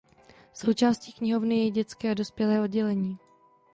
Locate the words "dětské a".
1.71-2.13